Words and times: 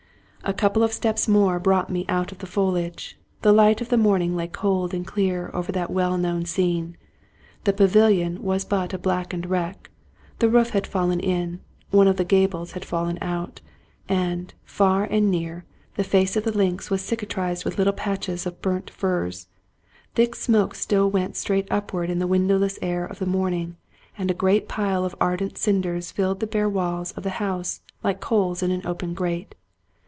A 0.43 0.53
couple 0.53 0.81
of 0.81 0.91
steps 0.91 1.27
more 1.27 1.59
brought 1.59 1.91
me 1.91 2.03
out 2.09 2.31
of 2.31 2.39
the 2.39 2.47
foliage. 2.47 3.15
The 3.43 3.53
light 3.53 3.79
of 3.79 3.89
the 3.89 3.95
morning 3.95 4.35
lay 4.35 4.47
cold 4.47 4.91
and 4.91 5.05
clear 5.05 5.51
over 5.53 5.71
that 5.71 5.91
well 5.91 6.17
known 6.17 6.45
scene. 6.45 6.97
The 7.63 7.71
pavilion 7.73 8.41
was 8.41 8.65
but 8.65 8.91
a 8.91 8.97
blackened 8.97 9.45
wreck; 9.45 9.91
the 10.39 10.49
roof 10.49 10.71
had 10.71 10.87
fallen 10.87 11.19
in, 11.19 11.59
one 11.91 12.07
of 12.07 12.17
the 12.17 12.25
gables 12.25 12.71
had 12.71 12.83
fallen 12.83 13.19
out; 13.21 13.61
and, 14.09 14.51
far 14.65 15.03
and 15.03 15.29
near, 15.29 15.63
the 15.95 16.03
face 16.03 16.35
of 16.35 16.43
the 16.43 16.57
links 16.57 16.89
was 16.89 17.03
cicatrized 17.03 17.63
with 17.63 17.77
little 17.77 17.93
patches 17.93 18.47
of 18.47 18.63
burned 18.63 18.89
furze. 18.89 19.47
Thick 20.15 20.33
smoke 20.33 20.73
still 20.73 21.07
went 21.07 21.35
straight 21.37 21.67
upward 21.69 22.09
in 22.09 22.17
the 22.17 22.27
windless 22.27 22.79
air 22.81 23.05
of 23.05 23.19
the 23.19 23.27
morning, 23.27 23.77
and 24.17 24.31
a 24.31 24.33
great 24.33 24.67
pile 24.67 25.05
of 25.05 25.15
ardent 25.21 25.59
cinders 25.59 26.09
filled 26.11 26.39
the 26.39 26.47
bare 26.47 26.67
walls 26.69 27.11
of 27.11 27.21
the 27.21 27.29
house, 27.37 27.81
like 28.03 28.19
coals 28.19 28.63
in 28.63 28.71
an 28.71 28.81
open 28.85 29.13
grate. 29.13 29.53